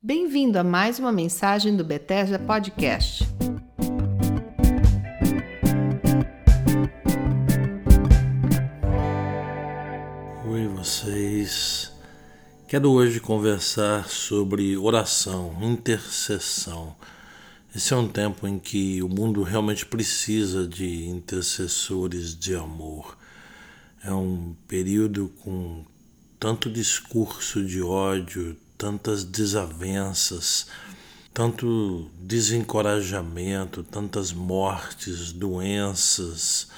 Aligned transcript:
Bem-vindo 0.00 0.56
a 0.60 0.62
mais 0.62 1.00
uma 1.00 1.10
mensagem 1.10 1.76
do 1.76 1.82
Bethesda 1.82 2.38
Podcast. 2.38 3.24
Oi, 10.46 10.68
vocês. 10.68 11.92
Quero 12.68 12.92
hoje 12.92 13.18
conversar 13.18 14.08
sobre 14.08 14.76
oração, 14.76 15.58
intercessão. 15.60 16.94
Esse 17.74 17.92
é 17.92 17.96
um 17.96 18.06
tempo 18.06 18.46
em 18.46 18.56
que 18.56 19.02
o 19.02 19.08
mundo 19.08 19.42
realmente 19.42 19.84
precisa 19.84 20.64
de 20.64 21.08
intercessores 21.08 22.38
de 22.38 22.54
amor. 22.54 23.18
É 24.04 24.12
um 24.12 24.54
período 24.68 25.32
com 25.40 25.84
tanto 26.38 26.70
discurso 26.70 27.66
de 27.66 27.82
ódio, 27.82 28.56
tantas 28.78 29.24
desavenças, 29.24 30.68
tanto 31.34 32.08
desencorajamento, 32.20 33.82
tantas 33.82 34.32
mortes, 34.32 35.32
doenças, 35.32 36.68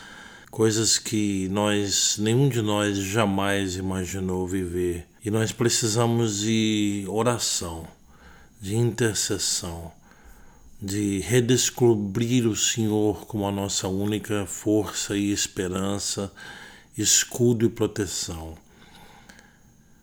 coisas 0.51 0.99
que 0.99 1.47
nós, 1.51 2.17
nenhum 2.19 2.49
de 2.49 2.63
nós 2.63 2.97
jamais 2.97 3.77
imaginou 3.77 4.49
viver. 4.49 5.07
E 5.23 5.31
nós 5.31 5.53
precisamos 5.53 6.41
de 6.41 7.05
oração, 7.07 7.87
de 8.59 8.75
intercessão, 8.75 9.93
de 10.81 11.21
redescobrir 11.21 12.47
o 12.47 12.57
Senhor 12.57 13.27
como 13.27 13.47
a 13.47 13.53
nossa 13.53 13.87
única 13.87 14.47
força 14.47 15.15
e 15.15 15.31
esperança, 15.31 16.33
escudo 16.97 17.67
e 17.67 17.69
proteção. 17.69 18.57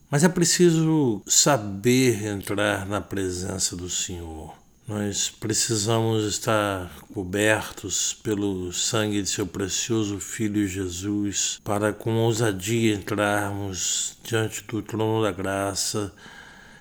Mas 0.10 0.24
é 0.24 0.30
preciso 0.30 1.22
saber 1.28 2.26
entrar 2.26 2.86
na 2.86 3.02
presença 3.02 3.76
do 3.76 3.90
Senhor. 3.90 4.56
Nós 4.88 5.30
precisamos 5.30 6.24
estar 6.24 6.90
cobertos 7.14 8.14
pelo 8.14 8.72
sangue 8.72 9.22
de 9.22 9.28
seu 9.28 9.46
precioso 9.46 10.18
Filho 10.18 10.66
Jesus, 10.66 11.60
para 11.62 11.92
com 11.92 12.16
ousadia 12.16 12.96
entrarmos 12.96 14.18
diante 14.24 14.64
do 14.64 14.82
trono 14.82 15.24
da 15.24 15.32
graça 15.34 16.14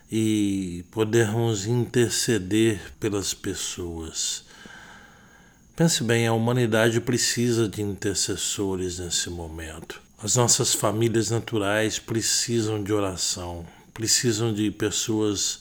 e 0.09 0.85
podermos 0.93 1.67
interceder 1.67 2.81
pelas 3.01 3.35
pessoas. 3.35 4.45
Pense 5.75 6.05
bem, 6.05 6.29
a 6.29 6.33
humanidade 6.33 7.01
precisa 7.01 7.69
de 7.69 7.83
intercessores 7.83 9.01
nesse 9.01 9.29
momento. 9.31 10.06
As 10.23 10.35
nossas 10.35 10.75
famílias 10.75 11.29
naturais 11.31 11.99
precisam 11.99 12.83
de 12.83 12.91
oração, 12.91 13.67
precisam 13.93 14.51
de 14.51 14.71
pessoas 14.71 15.61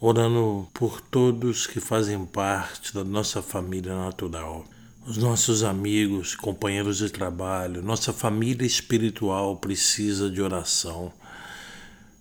orando 0.00 0.68
por 0.72 1.00
todos 1.00 1.66
que 1.66 1.80
fazem 1.80 2.24
parte 2.24 2.94
da 2.94 3.02
nossa 3.02 3.42
família 3.42 3.96
natural. 3.96 4.64
Os 5.04 5.16
nossos 5.16 5.64
amigos, 5.64 6.36
companheiros 6.36 6.98
de 6.98 7.10
trabalho, 7.10 7.82
nossa 7.82 8.12
família 8.12 8.64
espiritual 8.64 9.56
precisa 9.56 10.30
de 10.30 10.40
oração. 10.40 11.12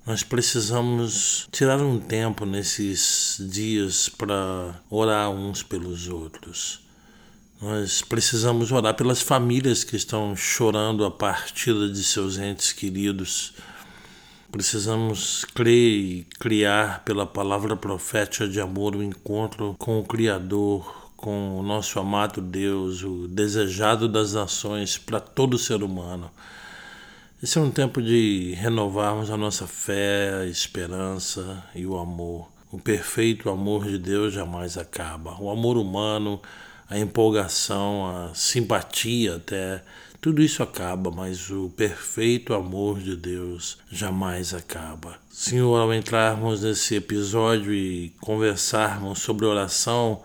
Nós 0.04 0.24
precisamos 0.24 1.48
tirar 1.52 1.80
um 1.80 2.00
tempo 2.00 2.44
nesses 2.44 3.38
dias 3.52 4.10
para 4.10 4.82
orar 4.90 5.30
uns 5.30 5.62
pelos 5.62 6.08
outros. 6.08 6.87
Nós 7.60 8.04
precisamos 8.04 8.72
orar 8.72 8.94
pelas 8.94 9.20
famílias 9.20 9.84
que 9.84 9.96
estão 9.96 10.36
chorando 10.36 11.04
a 11.04 11.10
partida 11.10 11.90
de 11.90 12.04
seus 12.04 12.38
entes 12.38 12.72
queridos. 12.72 13.56
Precisamos 14.52 15.44
crer 15.56 15.74
e 15.74 16.28
criar 16.40 17.04
pela 17.04 17.26
palavra 17.26 17.76
profética 17.76 18.48
de 18.48 18.62
amor 18.62 18.96
o 18.96 19.02
encontro 19.02 19.76
com 19.80 20.00
o 20.00 20.04
Criador, 20.04 21.10
com 21.18 21.60
o 21.60 21.64
nosso 21.64 22.00
amado 22.00 22.42
Deus, 22.42 23.02
o 23.02 23.28
desejado 23.28 24.08
das 24.08 24.34
nações 24.34 25.00
para 25.00 25.20
todo 25.20 25.58
ser 25.58 25.82
humano. 25.82 26.30
Esse 27.42 27.58
é 27.58 27.62
um 27.62 27.72
tempo 27.72 28.04
de 28.04 28.54
renovarmos 28.56 29.32
a 29.32 29.38
nossa 29.38 29.66
fé, 29.66 30.42
a 30.42 30.46
esperança 30.46 31.64
e 31.74 31.88
o 31.88 31.98
amor. 31.98 32.48
O 32.72 32.78
perfeito 32.78 33.50
amor 33.50 33.86
de 33.86 33.98
Deus 33.98 34.32
jamais 34.32 34.78
acaba. 34.78 35.42
O 35.42 35.50
amor 35.50 35.76
humano 35.76 36.40
a 36.90 36.98
empolgação, 36.98 38.06
a 38.08 38.34
simpatia 38.34 39.36
até, 39.36 39.84
tudo 40.20 40.42
isso 40.42 40.64
acaba, 40.64 41.12
mas 41.12 41.50
o 41.52 41.70
perfeito 41.70 42.54
amor 42.54 43.00
de 43.00 43.16
Deus 43.16 43.78
jamais 43.92 44.54
acaba. 44.54 45.18
Senhor, 45.30 45.78
ao 45.78 45.94
entrarmos 45.94 46.64
nesse 46.64 46.96
episódio 46.96 47.74
e 47.74 48.12
conversarmos 48.20 49.20
sobre 49.20 49.46
oração, 49.46 50.22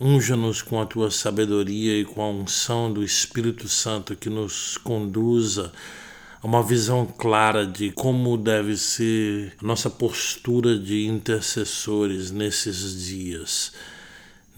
unja-nos 0.00 0.62
com 0.62 0.80
a 0.80 0.86
tua 0.86 1.10
sabedoria 1.10 1.98
e 1.98 2.04
com 2.04 2.22
a 2.22 2.28
unção 2.28 2.92
do 2.92 3.02
Espírito 3.02 3.66
Santo 3.66 4.14
que 4.14 4.30
nos 4.30 4.76
conduza 4.76 5.72
a 6.40 6.46
uma 6.46 6.62
visão 6.62 7.04
clara 7.04 7.66
de 7.66 7.90
como 7.90 8.36
deve 8.36 8.76
ser 8.76 9.56
nossa 9.60 9.90
postura 9.90 10.78
de 10.78 11.06
intercessores 11.06 12.30
nesses 12.30 13.04
dias 13.04 13.72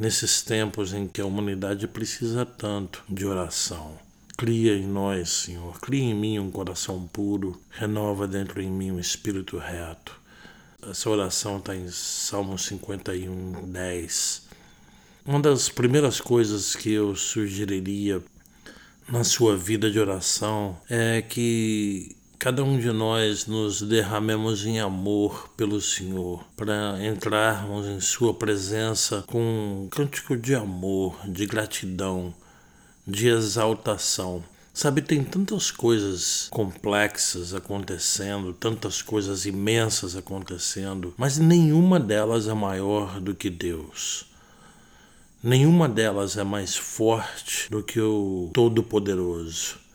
nesses 0.00 0.40
tempos 0.40 0.94
em 0.94 1.06
que 1.06 1.20
a 1.20 1.26
humanidade 1.26 1.86
precisa 1.86 2.46
tanto 2.46 3.04
de 3.06 3.26
oração. 3.26 3.98
Cria 4.34 4.74
em 4.74 4.86
nós, 4.86 5.28
Senhor, 5.28 5.78
cria 5.78 6.02
em 6.02 6.14
mim 6.14 6.38
um 6.38 6.50
coração 6.50 7.06
puro, 7.12 7.60
renova 7.70 8.26
dentro 8.26 8.62
em 8.62 8.70
mim 8.70 8.92
um 8.92 8.98
espírito 8.98 9.58
reto. 9.58 10.18
Essa 10.88 11.10
oração 11.10 11.58
está 11.58 11.76
em 11.76 11.90
Salmo 11.90 12.58
51, 12.58 13.70
10. 13.70 14.42
Uma 15.26 15.40
das 15.40 15.68
primeiras 15.68 16.18
coisas 16.18 16.74
que 16.74 16.90
eu 16.90 17.14
sugeriria 17.14 18.22
na 19.06 19.22
sua 19.22 19.54
vida 19.54 19.90
de 19.90 20.00
oração 20.00 20.80
é 20.88 21.20
que 21.20 22.16
cada 22.40 22.64
um 22.64 22.78
de 22.78 22.90
nós 22.90 23.44
nos 23.46 23.82
derramemos 23.82 24.64
em 24.64 24.80
amor 24.80 25.50
pelo 25.58 25.78
Senhor, 25.78 26.42
para 26.56 26.96
entrarmos 27.04 27.86
em 27.86 28.00
Sua 28.00 28.32
presença 28.32 29.22
com 29.26 29.84
um 29.84 29.88
cântico 29.90 30.34
de 30.38 30.54
amor, 30.54 31.20
de 31.28 31.44
gratidão, 31.44 32.32
de 33.06 33.28
exaltação. 33.28 34.42
Sabe, 34.72 35.02
tem 35.02 35.22
tantas 35.22 35.70
coisas 35.70 36.48
complexas 36.50 37.52
acontecendo, 37.52 38.54
tantas 38.54 39.02
coisas 39.02 39.44
imensas 39.44 40.16
acontecendo, 40.16 41.12
mas 41.18 41.36
nenhuma 41.36 42.00
delas 42.00 42.48
é 42.48 42.54
maior 42.54 43.20
do 43.20 43.34
que 43.34 43.50
Deus. 43.50 44.24
Nenhuma 45.42 45.86
delas 45.86 46.38
é 46.38 46.44
mais 46.44 46.74
forte 46.74 47.70
do 47.70 47.82
que 47.82 48.00
o 48.00 48.50
Todo-Poderoso. 48.54 49.89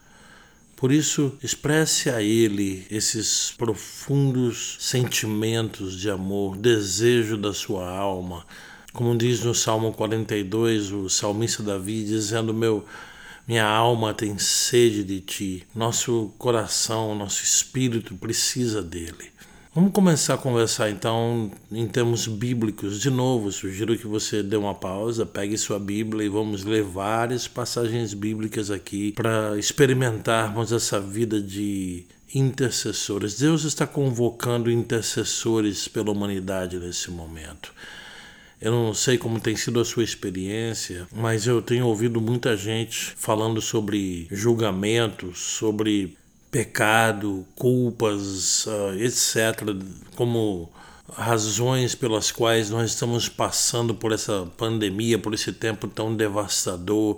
Por 0.75 0.91
isso, 0.91 1.37
expresse 1.41 2.09
a 2.09 2.21
Ele 2.21 2.85
esses 2.91 3.53
profundos 3.57 4.75
sentimentos 4.79 5.97
de 5.97 6.09
amor, 6.09 6.57
desejo 6.57 7.37
da 7.37 7.53
sua 7.53 7.89
alma. 7.89 8.45
Como 8.91 9.17
diz 9.17 9.41
no 9.41 9.55
Salmo 9.55 9.93
42, 9.93 10.91
o 10.91 11.09
salmista 11.09 11.63
Davi, 11.63 12.03
dizendo: 12.03 12.53
Meu. 12.53 12.85
Minha 13.47 13.67
alma 13.67 14.11
tem 14.11 14.39
sede 14.39 15.03
de 15.03 15.21
ti, 15.21 15.67
nosso 15.75 16.33
coração, 16.35 17.13
nosso 17.13 17.43
espírito 17.43 18.15
precisa 18.15 18.81
dele. 18.81 19.31
Vamos 19.75 19.91
começar 19.91 20.35
a 20.35 20.37
conversar 20.37 20.89
então 20.89 21.51
em 21.69 21.85
termos 21.85 22.27
bíblicos. 22.27 22.97
De 22.97 23.09
novo, 23.09 23.51
sugiro 23.51 23.97
que 23.97 24.07
você 24.07 24.41
dê 24.41 24.55
uma 24.55 24.73
pausa, 24.73 25.25
pegue 25.25 25.57
sua 25.57 25.77
Bíblia 25.77 26.25
e 26.25 26.29
vamos 26.29 26.63
ler 26.63 26.81
várias 26.81 27.45
passagens 27.45 28.13
bíblicas 28.13 28.71
aqui 28.71 29.11
para 29.11 29.57
experimentarmos 29.57 30.71
essa 30.71 30.97
vida 30.97 31.41
de 31.41 32.05
intercessores. 32.33 33.37
Deus 33.37 33.65
está 33.65 33.85
convocando 33.85 34.71
intercessores 34.71 35.89
pela 35.89 36.09
humanidade 36.09 36.79
nesse 36.79 37.11
momento. 37.11 37.73
Eu 38.61 38.71
não 38.71 38.93
sei 38.93 39.17
como 39.17 39.41
tem 39.41 39.57
sido 39.57 39.81
a 39.81 39.85
sua 39.85 40.05
experiência, 40.05 41.05
mas 41.13 41.47
eu 41.47 41.61
tenho 41.61 41.85
ouvido 41.85 42.21
muita 42.21 42.55
gente 42.55 43.13
falando 43.17 43.59
sobre 43.59 44.25
julgamentos, 44.31 45.37
sobre 45.37 46.17
pecado, 46.55 47.45
culpas, 47.53 48.65
uh, 48.65 48.93
etc., 48.97 49.75
como 50.15 50.71
razões 51.13 51.95
pelas 51.95 52.31
quais 52.31 52.69
nós 52.69 52.91
estamos 52.91 53.27
passando 53.27 53.93
por 53.93 54.13
essa 54.13 54.49
pandemia, 54.55 55.19
por 55.19 55.33
esse 55.33 55.51
tempo 55.51 55.85
tão 55.85 56.15
devastador. 56.15 57.17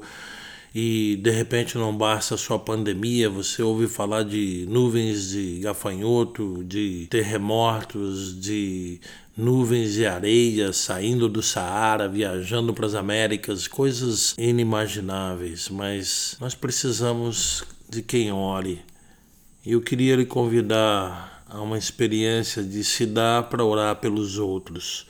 E 0.73 1.19
de 1.21 1.29
repente 1.29 1.77
não 1.77 1.95
basta 1.95 2.35
só 2.35 2.55
a 2.55 2.59
pandemia, 2.59 3.29
você 3.29 3.61
ouve 3.61 3.87
falar 3.87 4.23
de 4.23 4.65
nuvens 4.67 5.29
de 5.29 5.59
gafanhoto, 5.59 6.63
de 6.63 7.05
terremotos, 7.07 8.41
de 8.41 8.99
nuvens 9.37 9.93
de 9.93 10.07
areia 10.07 10.73
saindo 10.73 11.29
do 11.29 11.43
Saara, 11.43 12.09
viajando 12.09 12.73
para 12.73 12.87
as 12.87 12.95
Américas, 12.95 13.67
coisas 13.67 14.33
inimagináveis, 14.35 15.69
mas 15.69 16.35
nós 16.41 16.55
precisamos 16.55 17.63
de 17.87 18.01
quem 18.01 18.31
ore, 18.31 18.81
eu 19.71 19.81
queria 19.81 20.15
lhe 20.15 20.25
convidar 20.25 21.43
a 21.49 21.61
uma 21.61 21.77
experiência 21.77 22.63
de 22.63 22.83
se 22.83 23.05
dar 23.05 23.43
para 23.43 23.63
orar 23.63 23.95
pelos 23.97 24.37
outros. 24.37 25.05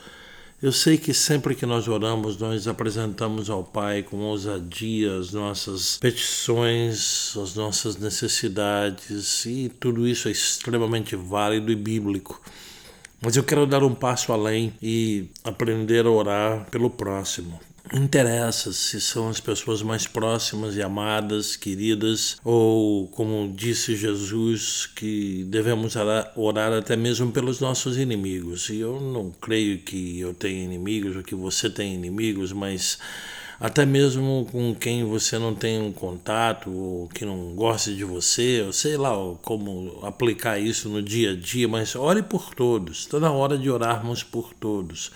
Eu 0.59 0.71
sei 0.71 0.97
que 0.97 1.13
sempre 1.13 1.53
que 1.53 1.67
nós 1.67 1.87
oramos, 1.87 2.37
nós 2.37 2.67
apresentamos 2.67 3.47
ao 3.49 3.63
Pai 3.63 4.01
com 4.01 4.17
ousadia 4.17 5.17
as 5.17 5.31
nossas 5.31 5.97
petições, 5.97 7.37
as 7.37 7.53
nossas 7.53 7.97
necessidades, 7.97 9.45
e 9.45 9.69
tudo 9.79 10.07
isso 10.07 10.27
é 10.27 10.31
extremamente 10.31 11.15
válido 11.15 11.71
e 11.71 11.75
bíblico. 11.75 12.41
Mas 13.21 13.35
eu 13.35 13.43
quero 13.43 13.67
dar 13.67 13.83
um 13.83 13.93
passo 13.93 14.33
além 14.33 14.73
e 14.81 15.27
aprender 15.43 16.07
a 16.07 16.09
orar 16.09 16.65
pelo 16.71 16.89
próximo. 16.89 17.59
Interessa 17.93 18.73
se 18.73 18.99
são 18.99 19.29
as 19.29 19.39
pessoas 19.39 19.81
mais 19.81 20.05
próximas 20.05 20.75
e 20.75 20.81
amadas, 20.81 21.55
queridas, 21.55 22.37
ou, 22.43 23.07
como 23.07 23.53
disse 23.55 23.95
Jesus, 23.95 24.85
que 24.85 25.45
devemos 25.45 25.95
orar 26.35 26.73
até 26.73 26.95
mesmo 26.95 27.31
pelos 27.31 27.59
nossos 27.59 27.97
inimigos. 27.97 28.69
E 28.69 28.79
eu 28.79 28.99
não 28.99 29.31
creio 29.31 29.79
que 29.79 30.19
eu 30.19 30.33
tenha 30.33 30.63
inimigos 30.63 31.15
ou 31.15 31.23
que 31.23 31.35
você 31.35 31.69
tenha 31.69 31.93
inimigos, 31.93 32.51
mas 32.51 32.99
até 33.59 33.85
mesmo 33.85 34.47
com 34.51 34.75
quem 34.75 35.03
você 35.03 35.39
não 35.39 35.53
tem 35.55 35.81
um 35.81 35.91
contato 35.91 36.69
ou 36.71 37.07
que 37.07 37.25
não 37.25 37.55
gosta 37.55 37.91
de 37.91 38.03
você, 38.03 38.67
sei 38.71 38.97
lá 38.97 39.11
como 39.41 39.99
aplicar 40.03 40.59
isso 40.59 40.89
no 40.89 41.01
dia 41.01 41.31
a 41.31 41.35
dia, 41.35 41.67
mas 41.67 41.95
ore 41.95 42.21
por 42.21 42.53
todos, 42.53 42.99
está 42.99 43.19
na 43.19 43.31
hora 43.31 43.57
de 43.57 43.69
orarmos 43.69 44.21
por 44.23 44.53
todos. 44.53 45.11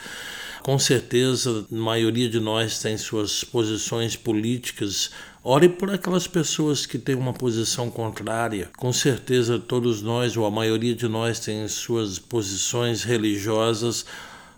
Com 0.61 0.77
certeza, 0.77 1.65
a 1.71 1.75
maioria 1.75 2.29
de 2.29 2.39
nós 2.39 2.77
tem 2.77 2.95
suas 2.95 3.43
posições 3.43 4.15
políticas. 4.15 5.09
Ore 5.43 5.67
por 5.67 5.89
aquelas 5.89 6.27
pessoas 6.27 6.85
que 6.85 6.99
têm 6.99 7.15
uma 7.15 7.33
posição 7.33 7.89
contrária. 7.89 8.69
Com 8.77 8.93
certeza, 8.93 9.57
todos 9.57 10.03
nós, 10.03 10.37
ou 10.37 10.45
a 10.45 10.51
maioria 10.51 10.93
de 10.93 11.07
nós, 11.07 11.39
tem 11.39 11.67
suas 11.67 12.19
posições 12.19 13.03
religiosas. 13.03 14.05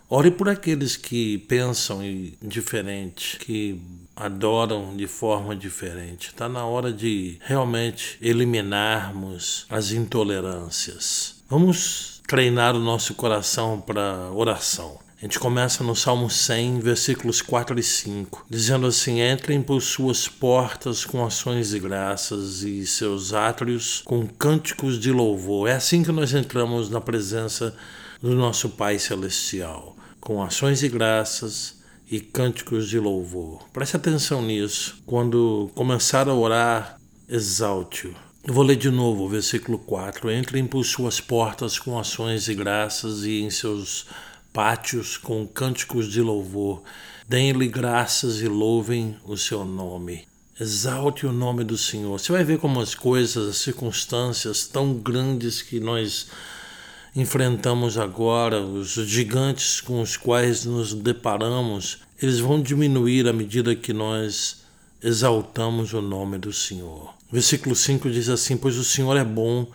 Ore 0.08 0.30
por 0.30 0.48
aqueles 0.48 0.96
que 0.96 1.38
pensam 1.38 2.00
diferente, 2.42 3.38
que 3.38 3.80
adoram 4.14 4.94
de 4.96 5.06
forma 5.06 5.56
diferente. 5.56 6.28
Está 6.28 6.48
na 6.48 6.64
hora 6.66 6.92
de 6.92 7.38
realmente 7.40 8.18
eliminarmos 8.20 9.66
as 9.68 9.92
intolerâncias. 9.92 11.36
Vamos 11.48 12.22
treinar 12.28 12.76
o 12.76 12.80
nosso 12.80 13.14
coração 13.14 13.80
para 13.80 14.30
oração. 14.30 14.98
A 15.16 15.24
gente 15.24 15.38
começa 15.38 15.82
no 15.82 15.96
Salmo 15.96 16.28
100, 16.28 16.80
versículos 16.80 17.40
4 17.40 17.80
e 17.80 17.82
5, 17.82 18.44
dizendo 18.50 18.86
assim: 18.86 19.22
Entrem 19.22 19.62
por 19.62 19.80
suas 19.80 20.28
portas 20.28 21.02
com 21.06 21.24
ações 21.24 21.70
de 21.70 21.78
graças 21.78 22.62
e 22.62 22.86
seus 22.86 23.32
átrios 23.32 24.02
com 24.04 24.26
cânticos 24.26 25.00
de 25.00 25.10
louvor. 25.10 25.66
É 25.66 25.72
assim 25.72 26.02
que 26.02 26.12
nós 26.12 26.34
entramos 26.34 26.90
na 26.90 27.00
presença 27.00 27.74
do 28.20 28.34
nosso 28.34 28.70
Pai 28.70 28.98
Celestial, 28.98 29.93
com 30.24 30.42
ações 30.42 30.80
de 30.80 30.88
graças 30.88 31.76
e 32.10 32.18
cânticos 32.18 32.88
de 32.88 32.98
louvor. 32.98 33.62
Preste 33.72 33.94
atenção 33.94 34.40
nisso. 34.40 34.96
Quando 35.04 35.70
começar 35.74 36.28
a 36.28 36.34
orar, 36.34 36.98
exalte-o. 37.28 38.14
Eu 38.42 38.54
vou 38.54 38.64
ler 38.64 38.76
de 38.76 38.90
novo 38.90 39.24
o 39.24 39.28
versículo 39.28 39.78
4. 39.78 40.32
Entrem 40.32 40.66
por 40.66 40.82
suas 40.82 41.20
portas 41.20 41.78
com 41.78 41.98
ações 41.98 42.44
de 42.44 42.54
graças 42.54 43.24
e 43.24 43.42
em 43.42 43.50
seus 43.50 44.06
pátios 44.50 45.18
com 45.18 45.46
cânticos 45.46 46.10
de 46.10 46.22
louvor. 46.22 46.82
Deem-lhe 47.28 47.68
graças 47.68 48.40
e 48.40 48.48
louvem 48.48 49.16
o 49.24 49.36
seu 49.36 49.62
nome. 49.64 50.26
Exalte 50.58 51.26
o 51.26 51.32
nome 51.32 51.64
do 51.64 51.76
Senhor. 51.76 52.18
Você 52.18 52.32
vai 52.32 52.44
ver 52.44 52.58
como 52.58 52.80
as 52.80 52.94
coisas, 52.94 53.48
as 53.48 53.56
circunstâncias 53.58 54.66
tão 54.66 54.94
grandes 54.94 55.60
que 55.60 55.80
nós 55.80 56.28
enfrentamos 57.14 57.96
agora, 57.96 58.60
os 58.60 58.90
gigantes 58.94 59.80
com 59.80 60.00
os 60.00 60.16
quais 60.16 60.64
nos 60.64 60.92
deparamos, 60.92 61.98
eles 62.20 62.40
vão 62.40 62.60
diminuir 62.60 63.28
à 63.28 63.32
medida 63.32 63.74
que 63.76 63.92
nós 63.92 64.62
exaltamos 65.02 65.92
o 65.92 66.00
nome 66.00 66.38
do 66.38 66.52
Senhor. 66.52 67.14
Versículo 67.30 67.74
5 67.74 68.10
diz 68.10 68.28
assim: 68.28 68.56
Pois 68.56 68.76
o 68.76 68.84
Senhor 68.84 69.16
é 69.16 69.24
bom 69.24 69.66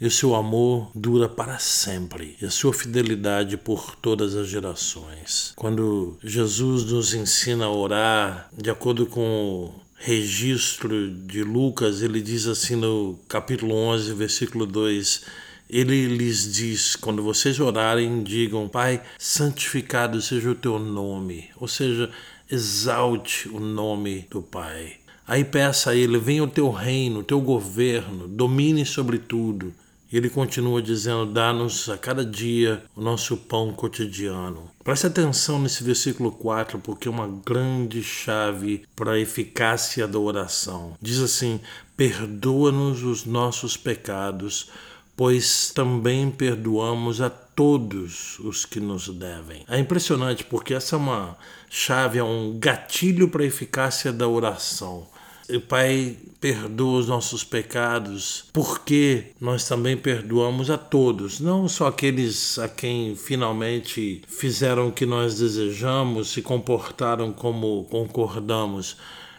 e 0.00 0.06
o 0.06 0.10
seu 0.10 0.34
amor 0.34 0.90
dura 0.94 1.28
para 1.28 1.58
sempre, 1.58 2.36
e 2.40 2.44
a 2.44 2.50
sua 2.50 2.72
fidelidade 2.72 3.56
por 3.56 3.96
todas 3.96 4.34
as 4.34 4.48
gerações. 4.48 5.52
Quando 5.56 6.18
Jesus 6.22 6.84
nos 6.84 7.14
ensina 7.14 7.66
a 7.66 7.70
orar, 7.70 8.48
de 8.52 8.68
acordo 8.70 9.06
com 9.06 9.20
o 9.20 9.74
registro 9.96 11.10
de 11.10 11.42
Lucas, 11.42 12.02
ele 12.02 12.20
diz 12.20 12.46
assim 12.46 12.76
no 12.76 13.18
capítulo 13.28 13.74
11, 13.74 14.12
versículo 14.12 14.66
2: 14.66 15.22
ele 15.68 16.06
lhes 16.06 16.52
diz: 16.52 16.96
quando 16.96 17.22
vocês 17.22 17.58
orarem, 17.60 18.22
digam, 18.22 18.68
Pai, 18.68 19.02
santificado 19.18 20.20
seja 20.20 20.50
o 20.50 20.54
teu 20.54 20.78
nome, 20.78 21.48
ou 21.56 21.68
seja, 21.68 22.10
exalte 22.50 23.48
o 23.48 23.58
nome 23.58 24.26
do 24.30 24.42
Pai. 24.42 24.96
Aí 25.26 25.44
peça 25.44 25.90
a 25.90 25.94
ele: 25.94 26.18
venha 26.18 26.44
o 26.44 26.48
teu 26.48 26.70
reino, 26.70 27.20
o 27.20 27.24
teu 27.24 27.40
governo, 27.40 28.28
domine 28.28 28.84
sobre 28.84 29.18
tudo. 29.18 29.72
Ele 30.12 30.30
continua 30.30 30.80
dizendo: 30.80 31.26
Dá-nos 31.26 31.88
a 31.88 31.98
cada 31.98 32.24
dia 32.24 32.84
o 32.94 33.00
nosso 33.00 33.36
pão 33.36 33.72
cotidiano. 33.72 34.70
Preste 34.84 35.08
atenção 35.08 35.58
nesse 35.58 35.82
versículo 35.82 36.30
4, 36.30 36.78
porque 36.78 37.08
é 37.08 37.10
uma 37.10 37.26
grande 37.26 38.00
chave 38.00 38.84
para 38.94 39.12
a 39.12 39.18
eficácia 39.18 40.06
da 40.06 40.18
oração. 40.18 40.96
Diz 41.02 41.18
assim: 41.18 41.58
Perdoa-nos 41.96 43.02
os 43.02 43.24
nossos 43.24 43.76
pecados, 43.76 44.70
pois 45.16 45.70
também 45.70 46.30
perdoamos 46.30 47.20
a 47.20 47.30
todos 47.30 48.38
os 48.40 48.64
que 48.64 48.80
nos 48.80 49.08
devem. 49.08 49.64
É 49.68 49.78
impressionante 49.78 50.44
porque 50.44 50.74
essa 50.74 50.96
é 50.96 50.98
uma 50.98 51.36
chave, 51.70 52.18
é 52.18 52.24
um 52.24 52.58
gatilho 52.58 53.28
para 53.28 53.42
a 53.42 53.46
eficácia 53.46 54.12
da 54.12 54.28
oração. 54.28 55.06
O 55.48 55.60
Pai 55.60 56.16
perdoa 56.40 57.00
os 57.00 57.06
nossos 57.06 57.44
pecados, 57.44 58.46
porque 58.50 59.32
nós 59.38 59.68
também 59.68 59.94
perdoamos 59.94 60.70
a 60.70 60.78
todos, 60.78 61.38
não 61.38 61.68
só 61.68 61.88
aqueles 61.88 62.58
a 62.58 62.66
quem 62.66 63.14
finalmente 63.14 64.22
fizeram 64.26 64.88
o 64.88 64.92
que 64.92 65.04
nós 65.04 65.38
desejamos, 65.38 66.30
se 66.30 66.40
comportaram 66.40 67.30
como 67.30 67.84
concordamos, 67.90 68.96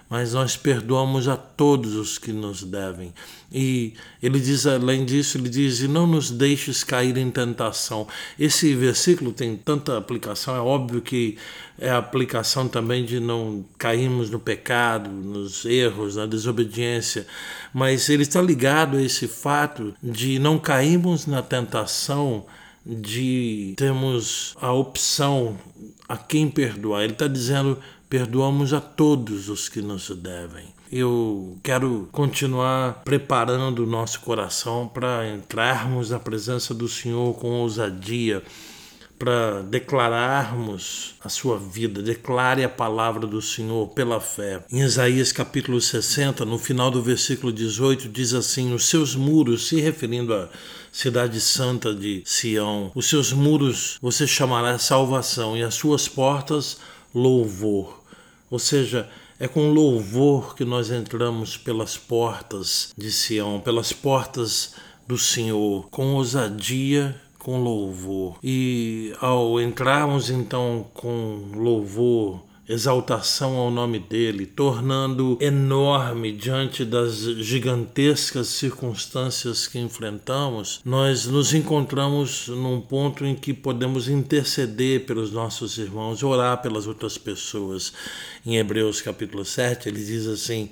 mas 0.10 0.34
nós 0.34 0.56
perdoamos 0.56 1.28
a 1.28 1.36
todos 1.36 1.96
os 1.96 2.18
que 2.18 2.32
nos 2.32 2.64
devem. 2.64 3.14
E 3.52 3.94
ele 4.22 4.40
diz, 4.40 4.66
além 4.66 5.06
disso, 5.06 5.38
ele 5.38 5.50
diz: 5.50 5.80
e 5.80 5.88
não 5.88 6.06
nos 6.06 6.30
deixes 6.30 6.84
cair 6.84 7.18
em 7.18 7.32
tentação. 7.32 8.08
Esse 8.40 8.74
versículo 8.76 9.32
tem 9.32 9.56
tanta 9.56 9.98
aplicação, 9.98 10.56
é 10.56 10.60
óbvio 10.60 11.02
que 11.02 11.38
é 11.80 11.90
a 11.90 11.98
aplicação 11.98 12.68
também 12.68 13.04
de 13.04 13.20
não 13.20 13.66
cairmos 13.78 14.30
no 14.30 14.40
pecado, 14.40 15.10
nos 15.10 15.66
erros, 15.66 16.16
na 16.16 16.26
desobediência, 16.26 17.26
mas 17.74 18.10
ele 18.10 18.24
está 18.24 18.42
ligado 18.42 18.98
a 18.98 19.02
esse 19.02 19.28
fato 19.28 19.94
de 20.02 20.40
não 20.40 20.58
cairmos 20.58 21.26
na 21.26 21.42
tentação 21.42 22.46
de 22.86 23.74
termos 23.76 24.56
a 24.62 24.72
opção 24.72 25.58
a 26.08 26.16
quem 26.16 26.50
perdoar. 26.50 27.04
Ele 27.04 27.14
está 27.14 27.28
dizendo 27.28 27.80
perdoamos 28.16 28.72
a 28.72 28.80
todos 28.80 29.50
os 29.50 29.68
que 29.68 29.82
nos 29.82 30.10
devem. 30.10 30.68
Eu 30.90 31.58
quero 31.62 32.08
continuar 32.14 33.02
preparando 33.04 33.84
o 33.84 33.86
nosso 33.86 34.22
coração 34.22 34.88
para 34.88 35.28
entrarmos 35.28 36.12
na 36.12 36.18
presença 36.18 36.74
do 36.74 36.88
Senhor 36.88 37.34
com 37.34 37.50
ousadia, 37.50 38.42
para 39.20 39.62
declararmos 39.64 41.16
a 41.22 41.28
sua 41.28 41.60
vida. 41.60 42.02
Declare 42.02 42.64
a 42.64 42.70
palavra 42.70 43.28
do 43.28 43.42
Senhor 43.42 43.90
pela 43.90 44.22
fé. 44.22 44.64
Em 44.72 44.80
Isaías 44.80 45.34
capítulo 45.34 45.82
60, 45.82 46.46
no 46.46 46.58
final 46.58 46.90
do 46.90 47.04
versículo 47.04 47.52
18, 47.52 48.08
diz 48.08 48.34
assim: 48.34 48.74
Os 48.74 48.86
seus 48.86 49.14
muros, 49.14 49.68
se 49.68 49.82
referindo 49.82 50.34
à 50.34 50.48
cidade 50.90 51.42
santa 51.42 51.94
de 51.94 52.24
Sião, 52.26 52.94
os 52.96 53.10
seus 53.10 53.34
muros 53.34 53.98
você 54.02 54.26
chamará 54.26 54.80
salvação 54.80 55.58
e 55.58 55.62
as 55.62 55.76
suas 55.76 56.08
portas 56.08 56.78
louvor. 57.16 58.05
Ou 58.56 58.60
seja, 58.60 59.10
é 59.38 59.50
com 59.50 59.74
louvor 59.74 60.56
que 60.56 60.64
nós 60.64 60.90
entramos 60.90 61.58
pelas 61.58 61.98
portas 61.98 62.94
de 62.98 63.12
Sião, 63.12 63.60
pelas 63.60 63.92
portas 63.92 64.76
do 65.06 65.18
Senhor, 65.18 65.90
com 65.90 66.14
ousadia, 66.14 67.22
com 67.38 67.62
louvor. 67.62 68.40
E 68.42 69.14
ao 69.20 69.60
entrarmos 69.60 70.30
então 70.30 70.88
com 70.94 71.52
louvor, 71.54 72.46
exaltação 72.68 73.56
ao 73.58 73.70
nome 73.70 74.00
dele, 74.00 74.46
tornando 74.46 75.38
enorme 75.40 76.32
diante 76.32 76.84
das 76.84 77.18
gigantescas 77.18 78.48
circunstâncias 78.48 79.68
que 79.68 79.80
enfrentamos, 79.80 80.82
nós 80.84 81.26
nos 81.26 81.54
encontramos 81.54 82.48
num 82.48 82.82
ponto 82.82 83.26
em 83.26 83.36
que 83.36 83.54
podemos 83.54 84.10
interceder 84.10 85.06
pelos 85.06 85.32
nossos 85.32 85.78
irmãos, 85.78 86.24
orar 86.24 86.62
pelas 86.62 86.88
outras 86.88 87.18
pessoas. 87.18 87.94
Em 88.46 88.58
Hebreus 88.58 89.02
capítulo 89.02 89.46
7, 89.46 89.90
ele 89.90 90.04
diz 90.04 90.26
assim: 90.28 90.70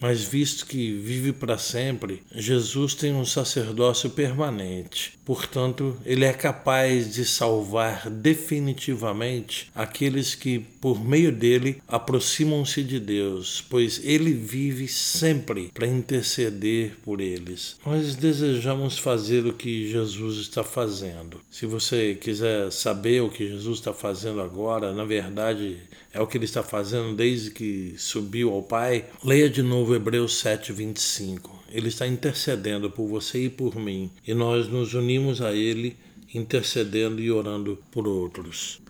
Mas 0.00 0.22
visto 0.22 0.66
que 0.66 0.92
vive 0.92 1.32
para 1.32 1.58
sempre, 1.58 2.22
Jesus 2.34 2.94
tem 2.94 3.12
um 3.12 3.24
sacerdócio 3.24 4.10
permanente. 4.10 5.18
Portanto, 5.24 5.96
ele 6.06 6.24
é 6.24 6.32
capaz 6.32 7.12
de 7.14 7.24
salvar 7.24 8.08
definitivamente 8.08 9.70
aqueles 9.74 10.34
que, 10.34 10.60
por 10.80 11.04
meio 11.04 11.30
dele, 11.30 11.82
aproximam-se 11.86 12.82
de 12.82 12.98
Deus, 12.98 13.64
pois 13.68 14.00
ele 14.04 14.32
vive 14.32 14.88
sempre 14.88 15.70
para 15.74 15.86
interceder 15.86 16.96
por 17.04 17.20
eles. 17.20 17.76
Nós 17.84 18.14
desejamos 18.14 18.98
fazer 18.98 19.46
o 19.46 19.52
que 19.52 19.90
Jesus 19.90 20.38
está 20.38 20.64
fazendo. 20.64 21.40
Se 21.50 21.66
você 21.66 22.14
quiser 22.14 22.70
saber 22.72 23.22
o 23.22 23.30
que 23.30 23.48
Jesus 23.48 23.78
está 23.78 23.92
fazendo 23.92 24.40
agora, 24.40 24.92
na 24.92 25.04
verdade 25.04 25.76
é 26.12 26.20
o 26.20 26.26
que 26.26 26.38
ele 26.38 26.44
está 26.44 26.62
fazendo 26.62 27.14
desde 27.14 27.50
que 27.50 27.94
subiu 27.98 28.52
ao 28.52 28.62
Pai, 28.62 29.04
leia 29.22 29.48
de 29.48 29.62
novo 29.62 29.87
Hebreus 29.94 30.38
7, 30.38 30.72
25 30.72 31.58
ele 31.70 31.88
está 31.88 32.06
intercedendo 32.06 32.90
por 32.90 33.06
você 33.06 33.44
e 33.44 33.50
por 33.50 33.76
mim, 33.76 34.10
e 34.26 34.32
nós 34.32 34.68
nos 34.68 34.94
unimos 34.94 35.40
a 35.40 35.52
ele, 35.52 35.96
intercedendo 36.34 37.20
e 37.20 37.30
orando 37.30 37.78
por 37.90 38.06
outros. 38.08 38.80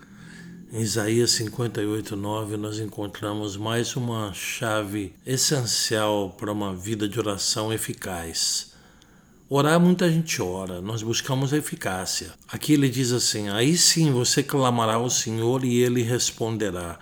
Em 0.73 0.81
Isaías 0.81 1.31
58, 1.33 2.15
9, 2.15 2.57
nós 2.57 2.79
encontramos 2.79 3.57
mais 3.57 3.97
uma 3.97 4.33
chave 4.33 5.15
essencial 5.27 6.31
para 6.39 6.53
uma 6.53 6.75
vida 6.75 7.09
de 7.09 7.19
oração 7.19 7.73
eficaz. 7.73 8.73
Orar, 9.49 9.81
muita 9.81 10.11
gente 10.11 10.43
ora, 10.43 10.81
nós 10.81 11.03
buscamos 11.03 11.55
eficácia. 11.55 12.35
Aqui 12.47 12.75
ele 12.75 12.91
diz 12.91 13.13
assim: 13.13 13.49
aí 13.49 13.79
sim 13.79 14.13
você 14.13 14.43
clamará 14.43 14.95
ao 14.95 15.09
Senhor 15.09 15.65
e 15.65 15.79
ele 15.79 16.03
responderá. 16.03 16.99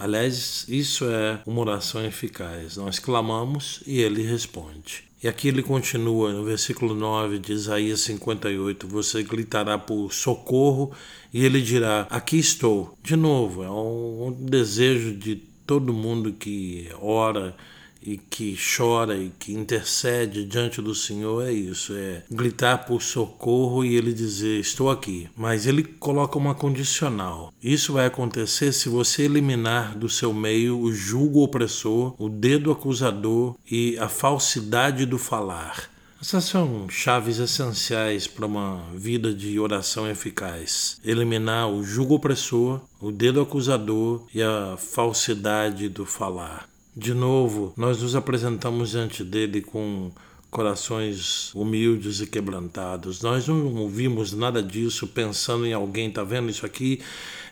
Aliás, 0.00 0.64
isso 0.66 1.04
é 1.04 1.40
uma 1.46 1.60
oração 1.60 2.02
eficaz. 2.02 2.78
Nós 2.78 2.98
clamamos 2.98 3.82
e 3.86 4.00
ele 4.00 4.22
responde. 4.22 5.04
E 5.22 5.28
aqui 5.28 5.48
ele 5.48 5.62
continua 5.62 6.32
no 6.32 6.42
versículo 6.42 6.94
9 6.94 7.38
de 7.38 7.52
Isaías 7.52 8.00
58: 8.00 8.88
Você 8.88 9.22
gritará 9.22 9.76
por 9.76 10.10
socorro 10.10 10.92
e 11.34 11.44
ele 11.44 11.60
dirá: 11.60 12.06
Aqui 12.08 12.38
estou. 12.38 12.96
De 13.02 13.14
novo, 13.14 13.62
é 13.62 13.70
um, 13.70 14.32
desejo 14.40 15.14
de 15.14 15.36
todo 15.66 15.92
mundo 15.92 16.32
que 16.32 16.88
ora 16.98 17.54
e 18.02 18.16
que 18.16 18.56
chora 18.56 19.16
e 19.16 19.30
que 19.38 19.52
intercede 19.52 20.44
diante 20.44 20.80
do 20.80 20.94
Senhor 20.94 21.46
é 21.46 21.52
isso, 21.52 21.94
é 21.94 22.22
gritar 22.30 22.86
por 22.86 23.02
socorro 23.02 23.84
e 23.84 23.94
ele 23.94 24.12
dizer 24.12 24.60
estou 24.60 24.90
aqui. 24.90 25.28
Mas 25.36 25.66
ele 25.66 25.82
coloca 25.82 26.38
uma 26.38 26.54
condicional. 26.54 27.52
Isso 27.62 27.92
vai 27.92 28.06
acontecer 28.06 28.72
se 28.72 28.88
você 28.88 29.22
eliminar 29.22 29.96
do 29.96 30.08
seu 30.08 30.32
meio 30.32 30.78
o 30.78 30.92
julgo 30.92 31.42
opressor, 31.42 32.14
o 32.18 32.28
dedo 32.28 32.70
acusador 32.70 33.54
e 33.70 33.98
a 33.98 34.08
falsidade 34.08 35.04
do 35.06 35.18
falar. 35.18 35.90
Essas 36.20 36.44
são 36.44 36.86
chaves 36.90 37.38
essenciais 37.38 38.26
para 38.26 38.44
uma 38.44 38.84
vida 38.94 39.32
de 39.32 39.58
oração 39.58 40.06
eficaz. 40.06 41.00
Eliminar 41.02 41.70
o 41.70 41.82
julgo 41.82 42.14
opressor, 42.16 42.82
o 43.00 43.10
dedo 43.10 43.40
acusador 43.40 44.26
e 44.34 44.42
a 44.42 44.76
falsidade 44.76 45.88
do 45.88 46.04
falar. 46.04 46.68
De 46.94 47.14
novo, 47.14 47.72
nós 47.76 48.02
nos 48.02 48.16
apresentamos 48.16 48.90
diante 48.90 49.22
dele 49.22 49.60
com 49.60 50.10
corações 50.50 51.54
humildes 51.54 52.20
e 52.20 52.26
quebrantados. 52.26 53.22
Nós 53.22 53.46
não 53.46 53.76
ouvimos 53.76 54.32
nada 54.32 54.60
disso 54.60 55.06
pensando 55.06 55.64
em 55.64 55.72
alguém, 55.72 56.10
tá 56.10 56.24
vendo? 56.24 56.50
Isso 56.50 56.66
aqui 56.66 57.00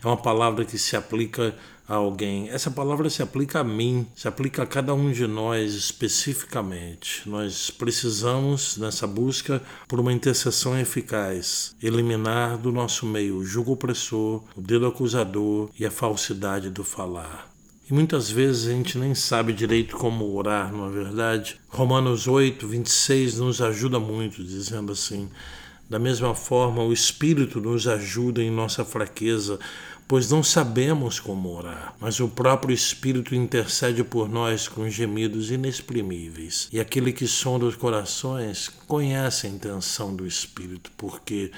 é 0.02 0.06
uma 0.06 0.16
palavra 0.16 0.64
que 0.64 0.76
se 0.76 0.96
aplica 0.96 1.54
a 1.88 1.94
alguém. 1.94 2.48
Essa 2.50 2.70
palavra 2.70 3.08
se 3.08 3.22
aplica 3.22 3.60
a 3.60 3.64
mim, 3.64 4.06
se 4.14 4.26
aplica 4.26 4.64
a 4.64 4.66
cada 4.66 4.92
um 4.92 5.10
de 5.10 5.26
nós 5.26 5.72
especificamente. 5.72 7.22
Nós 7.24 7.70
precisamos, 7.70 8.76
nessa 8.76 9.06
busca 9.06 9.62
por 9.86 10.00
uma 10.00 10.12
intercessão 10.12 10.78
eficaz, 10.78 11.74
eliminar 11.80 12.58
do 12.58 12.70
nosso 12.72 13.06
meio 13.06 13.36
o 13.36 13.44
jugo 13.44 13.72
opressor, 13.72 14.42
o 14.56 14.60
dedo 14.60 14.86
acusador 14.86 15.70
e 15.78 15.86
a 15.86 15.90
falsidade 15.90 16.68
do 16.68 16.82
falar. 16.82 17.47
E 17.90 17.94
muitas 17.94 18.30
vezes 18.30 18.68
a 18.68 18.72
gente 18.72 18.98
nem 18.98 19.14
sabe 19.14 19.50
direito 19.50 19.96
como 19.96 20.36
orar, 20.36 20.70
não 20.70 20.88
é 20.88 20.90
verdade? 20.90 21.58
Romanos 21.70 22.28
8, 22.28 22.68
26 22.68 23.38
nos 23.38 23.62
ajuda 23.62 23.98
muito, 23.98 24.44
dizendo 24.44 24.92
assim: 24.92 25.30
Da 25.88 25.98
mesma 25.98 26.34
forma, 26.34 26.82
o 26.82 26.92
Espírito 26.92 27.62
nos 27.62 27.88
ajuda 27.88 28.42
em 28.42 28.50
nossa 28.50 28.84
fraqueza, 28.84 29.58
pois 30.06 30.30
não 30.30 30.42
sabemos 30.42 31.18
como 31.18 31.48
orar, 31.48 31.94
mas 31.98 32.20
o 32.20 32.28
próprio 32.28 32.74
Espírito 32.74 33.34
intercede 33.34 34.04
por 34.04 34.28
nós 34.28 34.68
com 34.68 34.86
gemidos 34.86 35.50
inexprimíveis. 35.50 36.68
E 36.70 36.78
aquele 36.78 37.10
que 37.10 37.26
sonda 37.26 37.64
os 37.64 37.74
corações 37.74 38.68
conhece 38.86 39.46
a 39.46 39.50
intenção 39.50 40.14
do 40.14 40.26
Espírito, 40.26 40.90
porque 40.94 41.50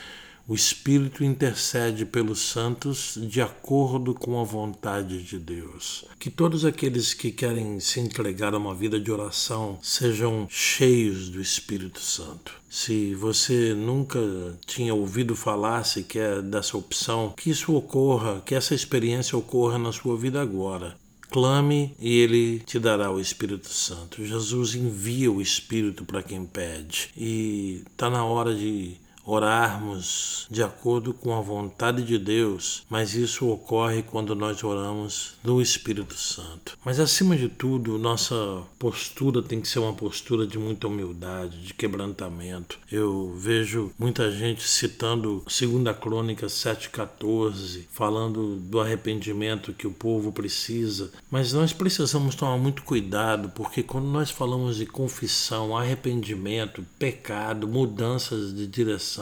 o 0.51 0.55
Espírito 0.57 1.23
intercede 1.23 2.05
pelos 2.05 2.41
santos 2.41 3.17
de 3.17 3.41
acordo 3.41 4.13
com 4.13 4.41
a 4.41 4.43
vontade 4.43 5.23
de 5.23 5.39
Deus. 5.39 6.05
Que 6.19 6.29
todos 6.29 6.65
aqueles 6.65 7.15
que 7.15 7.31
querem 7.31 7.79
se 7.79 8.01
entregar 8.01 8.53
a 8.53 8.59
uma 8.59 8.75
vida 8.75 8.99
de 8.99 9.13
oração 9.13 9.79
sejam 9.81 10.49
cheios 10.51 11.29
do 11.29 11.41
Espírito 11.41 12.01
Santo. 12.01 12.53
Se 12.69 13.15
você 13.15 13.75
nunca 13.75 14.19
tinha 14.67 14.93
ouvido 14.93 15.37
falar 15.37 15.85
sequer 15.85 16.43
dessa 16.43 16.77
opção, 16.77 17.33
que 17.37 17.51
isso 17.51 17.73
ocorra, 17.73 18.43
que 18.45 18.57
essa 18.57 18.75
experiência 18.75 19.39
ocorra 19.39 19.79
na 19.79 19.93
sua 19.93 20.17
vida 20.17 20.43
agora. 20.43 20.97
Clame 21.31 21.95
e 22.01 22.19
ele 22.19 22.59
te 22.59 22.81
dará 22.81 23.09
o 23.13 23.21
Espírito 23.21 23.69
Santo. 23.69 24.27
Jesus 24.27 24.75
envia 24.75 25.31
o 25.31 25.41
Espírito 25.41 26.05
para 26.05 26.25
quem 26.25 26.45
pede. 26.45 27.09
E 27.17 27.85
está 27.89 28.11
na 28.11 28.25
hora 28.25 28.53
de 28.53 28.99
orarmos 29.31 30.47
de 30.51 30.63
acordo 30.63 31.15
com 31.15 31.33
a 31.33 31.41
vontade 31.41 32.03
de 32.03 32.19
Deus, 32.19 32.83
mas 32.91 33.15
isso 33.15 33.49
ocorre 33.49 34.03
quando 34.03 34.35
nós 34.35 34.65
oramos 34.65 35.35
no 35.45 35.63
Espírito 35.63 36.15
Santo. 36.15 36.77
Mas 36.85 36.99
acima 36.99 37.37
de 37.37 37.49
tudo, 37.49 37.99
nossa 37.99 38.35
postura 38.79 39.41
tem 39.41 39.61
que 39.61 39.69
ser 39.69 39.79
uma 39.79 39.93
postura 39.93 40.47
de 40.47 40.59
muita 40.59 40.89
humildade, 40.89 41.63
de 41.63 41.73
quebrantamento. 41.73 42.79
Eu 42.91 43.33
vejo 43.37 43.93
muita 43.97 44.33
gente 44.33 44.63
citando 44.63 45.45
2 45.45 45.97
Crônica 46.01 46.47
7,14, 46.47 47.85
falando 47.91 48.57
do 48.57 48.81
arrependimento 48.81 49.73
que 49.73 49.87
o 49.87 49.93
povo 49.93 50.33
precisa, 50.33 51.13
mas 51.31 51.53
nós 51.53 51.73
precisamos 51.73 52.35
tomar 52.35 52.59
muito 52.59 52.83
cuidado, 52.83 53.51
porque 53.51 53.83
quando 53.83 54.07
nós 54.07 54.31
falamos 54.31 54.77
de 54.77 54.87
confissão, 54.87 55.77
arrependimento, 55.77 56.85
pecado, 56.99 57.69
mudanças 57.69 58.53
de 58.55 58.67
direção, 58.67 59.20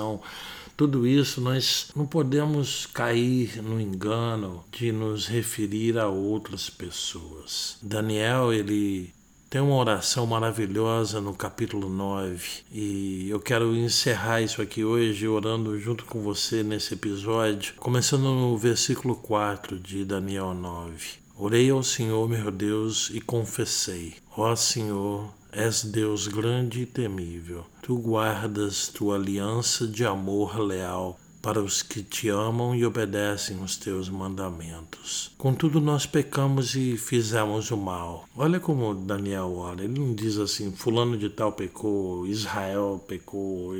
tudo 0.76 1.06
isso 1.06 1.40
nós 1.40 1.90
não 1.96 2.06
podemos 2.06 2.86
cair 2.86 3.60
no 3.60 3.80
engano 3.80 4.64
de 4.70 4.92
nos 4.92 5.26
referir 5.26 5.98
a 5.98 6.06
outras 6.06 6.70
pessoas. 6.70 7.76
Daniel, 7.82 8.52
ele 8.52 9.12
tem 9.50 9.60
uma 9.60 9.74
oração 9.74 10.26
maravilhosa 10.26 11.20
no 11.20 11.34
capítulo 11.34 11.88
9 11.88 12.64
e 12.70 13.28
eu 13.30 13.40
quero 13.40 13.74
encerrar 13.74 14.42
isso 14.42 14.60
aqui 14.60 14.84
hoje 14.84 15.26
orando 15.26 15.78
junto 15.80 16.04
com 16.04 16.20
você 16.20 16.62
nesse 16.62 16.94
episódio, 16.94 17.74
começando 17.78 18.24
no 18.24 18.56
versículo 18.56 19.16
4 19.16 19.80
de 19.80 20.04
Daniel 20.04 20.54
9. 20.54 21.18
Orei 21.36 21.70
ao 21.70 21.82
Senhor, 21.82 22.28
meu 22.28 22.50
Deus, 22.50 23.10
e 23.14 23.20
confessei: 23.20 24.16
Ó 24.36 24.54
Senhor, 24.54 25.32
És 25.50 25.82
Deus 25.82 26.28
grande 26.28 26.82
e 26.82 26.86
temível. 26.86 27.64
Tu 27.82 27.96
guardas 27.96 28.88
tua 28.88 29.16
aliança 29.16 29.86
de 29.86 30.04
amor 30.04 30.58
leal 30.58 31.18
para 31.40 31.62
os 31.62 31.82
que 31.82 32.02
te 32.02 32.28
amam 32.28 32.74
e 32.74 32.84
obedecem 32.84 33.62
os 33.62 33.76
teus 33.76 34.10
mandamentos. 34.10 35.30
Contudo, 35.38 35.80
nós 35.80 36.04
pecamos 36.04 36.74
e 36.74 36.98
fizemos 36.98 37.70
o 37.70 37.76
mal. 37.78 38.28
Olha 38.36 38.60
como 38.60 38.94
Daniel 38.94 39.54
ora. 39.56 39.84
Ele 39.84 39.98
não 39.98 40.14
diz 40.14 40.36
assim: 40.36 40.70
Fulano 40.72 41.16
de 41.16 41.30
Tal 41.30 41.52
pecou, 41.52 42.26
Israel 42.26 43.02
pecou, 43.08 43.72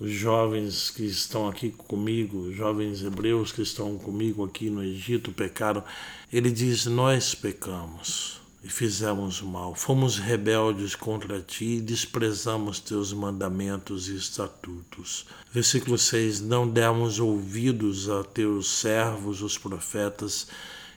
os 0.00 0.10
jovens 0.10 0.90
que 0.90 1.04
estão 1.04 1.48
aqui 1.48 1.70
comigo, 1.70 2.52
jovens 2.52 3.04
hebreus 3.04 3.52
que 3.52 3.62
estão 3.62 3.96
comigo 3.96 4.44
aqui 4.44 4.68
no 4.68 4.82
Egito 4.82 5.30
pecaram. 5.30 5.84
Ele 6.32 6.50
diz: 6.50 6.86
Nós 6.86 7.32
pecamos 7.34 8.41
e 8.62 8.68
fizemos 8.68 9.42
mal. 9.42 9.74
Fomos 9.74 10.18
rebeldes 10.18 10.94
contra 10.94 11.40
ti 11.40 11.76
e 11.76 11.80
desprezamos 11.80 12.78
teus 12.78 13.12
mandamentos 13.12 14.08
e 14.08 14.16
estatutos. 14.16 15.26
Versículo 15.52 15.98
6: 15.98 16.40
Não 16.40 16.68
demos 16.68 17.18
ouvidos 17.18 18.08
a 18.08 18.22
teus 18.22 18.68
servos, 18.68 19.42
os 19.42 19.58
profetas, 19.58 20.46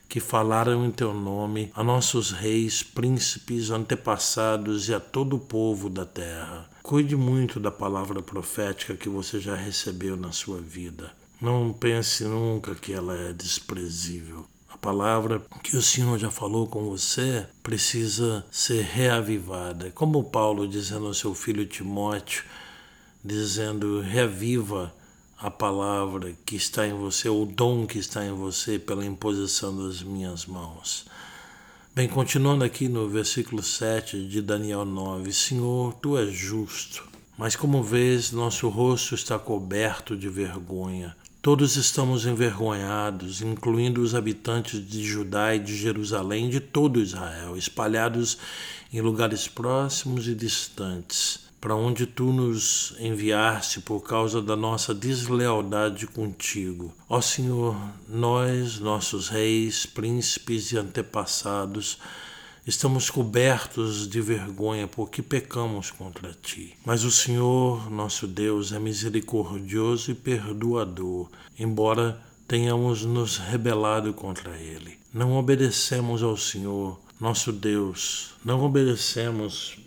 que 0.07 0.19
falaram 0.19 0.85
em 0.85 0.91
teu 0.91 1.13
nome, 1.13 1.71
a 1.73 1.83
nossos 1.83 2.31
reis, 2.31 2.83
príncipes, 2.83 3.71
antepassados 3.71 4.87
e 4.87 4.93
a 4.93 4.99
todo 4.99 5.35
o 5.35 5.39
povo 5.39 5.89
da 5.89 6.05
terra. 6.05 6.69
Cuide 6.83 7.15
muito 7.15 7.59
da 7.59 7.71
palavra 7.71 8.21
profética 8.21 8.95
que 8.95 9.09
você 9.09 9.39
já 9.39 9.55
recebeu 9.55 10.15
na 10.15 10.31
sua 10.31 10.61
vida. 10.61 11.11
Não 11.41 11.73
pense 11.73 12.23
nunca 12.23 12.75
que 12.75 12.93
ela 12.93 13.15
é 13.15 13.33
desprezível 13.33 14.45
palavra 14.85 15.41
que 15.63 15.75
o 15.75 15.81
Senhor 15.81 16.19
já 16.19 16.29
falou 16.29 16.67
com 16.67 16.87
você 16.87 17.47
precisa 17.63 18.45
ser 18.51 18.83
reavivada. 18.83 19.89
Como 19.89 20.23
Paulo 20.25 20.67
dizendo 20.67 21.07
ao 21.07 21.13
seu 21.15 21.33
filho 21.33 21.65
Timóteo, 21.65 22.43
dizendo: 23.23 23.99
reaviva 24.01 24.93
a 25.39 25.49
palavra 25.49 26.35
que 26.45 26.55
está 26.55 26.85
em 26.85 26.93
você, 26.93 27.27
o 27.27 27.47
dom 27.47 27.87
que 27.87 27.97
está 27.97 28.23
em 28.23 28.31
você 28.31 28.77
pela 28.77 29.03
imposição 29.03 29.75
das 29.75 30.03
minhas 30.03 30.45
mãos. 30.45 31.07
Bem, 31.95 32.07
continuando 32.07 32.63
aqui 32.63 32.87
no 32.87 33.09
versículo 33.09 33.63
7 33.63 34.27
de 34.27 34.39
Daniel 34.39 34.85
9: 34.85 35.33
Senhor, 35.33 35.95
tu 35.95 36.15
és 36.15 36.31
justo, 36.31 37.03
mas 37.35 37.55
como 37.55 37.81
vês, 37.81 38.31
nosso 38.31 38.69
rosto 38.69 39.15
está 39.15 39.39
coberto 39.39 40.15
de 40.15 40.29
vergonha. 40.29 41.17
Todos 41.45 41.75
estamos 41.75 42.25
envergonhados, 42.25 43.39
incluindo 43.43 44.01
os 44.01 44.15
habitantes 44.15 44.83
de 44.83 45.03
Judá 45.03 45.53
e 45.53 45.59
de 45.59 45.77
Jerusalém, 45.77 46.49
de 46.49 46.59
todo 46.59 46.99
Israel, 46.99 47.55
espalhados 47.55 48.39
em 48.91 48.99
lugares 48.99 49.47
próximos 49.47 50.27
e 50.27 50.33
distantes 50.33 51.45
para 51.61 51.75
onde 51.75 52.07
tu 52.07 52.33
nos 52.33 52.95
enviaste 52.99 53.79
por 53.79 54.01
causa 54.01 54.41
da 54.41 54.55
nossa 54.55 54.93
deslealdade 54.93 56.07
contigo. 56.07 56.91
Ó 57.07 57.21
Senhor, 57.21 57.75
nós, 58.09 58.79
nossos 58.79 59.29
reis, 59.29 59.85
príncipes 59.85 60.71
e 60.71 60.77
antepassados, 60.77 61.99
estamos 62.65 63.09
cobertos 63.09 64.07
de 64.07 64.21
vergonha 64.21 64.87
porque 64.87 65.21
pecamos 65.21 65.91
contra 65.91 66.33
ti. 66.33 66.75
Mas 66.85 67.03
o 67.03 67.11
Senhor, 67.11 67.89
nosso 67.91 68.27
Deus, 68.27 68.71
é 68.71 68.79
misericordioso 68.79 70.11
e 70.11 70.15
perdoador, 70.15 71.29
embora 71.57 72.21
tenhamos 72.47 73.03
nos 73.03 73.37
rebelado 73.37 74.13
contra 74.13 74.57
ele. 74.57 74.97
Não 75.13 75.37
obedecemos 75.37 76.23
ao 76.23 76.35
Senhor, 76.35 76.99
nosso 77.19 77.51
Deus, 77.51 78.33
não 78.43 78.63
obedecemos 78.63 79.77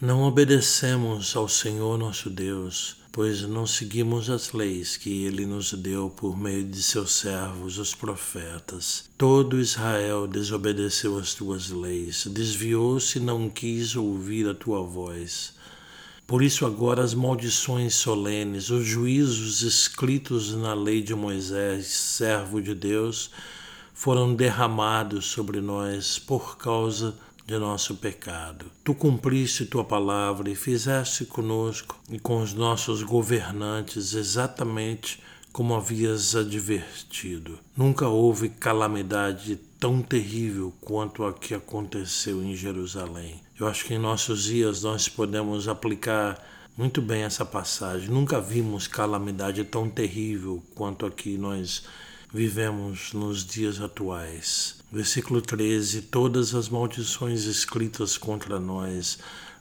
não 0.00 0.22
obedecemos 0.22 1.34
ao 1.34 1.48
Senhor 1.48 1.98
nosso 1.98 2.30
Deus, 2.30 2.97
pois 3.18 3.42
não 3.42 3.66
seguimos 3.66 4.30
as 4.30 4.52
leis 4.52 4.96
que 4.96 5.24
ele 5.24 5.44
nos 5.44 5.72
deu 5.72 6.08
por 6.08 6.38
meio 6.38 6.62
de 6.62 6.80
seus 6.80 7.14
servos, 7.14 7.76
os 7.76 7.92
profetas. 7.92 9.10
Todo 9.18 9.58
Israel 9.58 10.28
desobedeceu 10.28 11.18
as 11.18 11.34
tuas 11.34 11.68
leis, 11.68 12.28
desviou-se 12.30 13.18
e 13.18 13.20
não 13.20 13.50
quis 13.50 13.96
ouvir 13.96 14.48
a 14.48 14.54
tua 14.54 14.84
voz. 14.84 15.52
Por 16.28 16.44
isso, 16.44 16.64
agora, 16.64 17.02
as 17.02 17.12
maldições 17.12 17.96
solenes, 17.96 18.70
os 18.70 18.86
juízos 18.86 19.62
escritos 19.62 20.54
na 20.54 20.72
lei 20.72 21.02
de 21.02 21.16
Moisés, 21.16 21.88
servo 21.88 22.62
de 22.62 22.72
Deus, 22.72 23.32
foram 23.92 24.32
derramados 24.32 25.26
sobre 25.26 25.60
nós 25.60 26.20
por 26.20 26.56
causa 26.56 27.10
de 27.10 27.27
nosso 27.56 27.94
pecado. 27.94 28.66
Tu 28.82 28.92
cumpriste 28.92 29.64
tua 29.64 29.84
palavra 29.84 30.50
e 30.50 30.54
fizeste 30.56 31.24
conosco 31.24 31.96
e 32.10 32.18
com 32.18 32.42
os 32.42 32.52
nossos 32.52 33.02
governantes 33.02 34.12
exatamente 34.12 35.22
como 35.52 35.74
havias 35.74 36.36
advertido. 36.36 37.58
Nunca 37.76 38.08
houve 38.08 38.48
calamidade 38.48 39.56
tão 39.78 40.02
terrível 40.02 40.72
quanto 40.80 41.24
a 41.24 41.32
que 41.32 41.54
aconteceu 41.54 42.42
em 42.42 42.54
Jerusalém. 42.54 43.40
Eu 43.58 43.66
acho 43.66 43.84
que 43.84 43.94
em 43.94 43.98
nossos 43.98 44.44
dias 44.44 44.82
nós 44.82 45.08
podemos 45.08 45.68
aplicar 45.68 46.38
muito 46.76 47.02
bem 47.02 47.22
essa 47.22 47.44
passagem. 47.44 48.08
Nunca 48.08 48.40
vimos 48.40 48.86
calamidade 48.86 49.64
tão 49.64 49.90
terrível 49.90 50.62
quanto 50.74 51.06
a 51.06 51.10
que 51.10 51.36
nós 51.36 51.82
vivemos 52.32 53.12
nos 53.12 53.44
dias 53.44 53.80
atuais. 53.80 54.76
Versículo 54.90 55.40
13: 55.40 56.02
Todas 56.02 56.54
as 56.54 56.68
maldições 56.68 57.44
escritas 57.44 58.16
contra 58.16 58.58
nós 58.58 59.18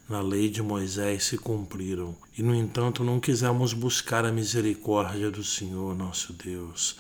na 0.10 0.22
lei 0.22 0.50
de 0.50 0.62
Moisés 0.62 1.26
se 1.26 1.38
cumpriram, 1.38 2.16
e 2.38 2.42
no 2.42 2.56
entanto 2.56 3.04
não 3.04 3.20
quisemos 3.20 3.74
buscar 3.74 4.24
a 4.26 4.32
misericórdia 4.32 5.30
do 5.30 5.44
Senhor 5.44 5.96
nosso 5.96 6.32
Deus. 6.32 6.96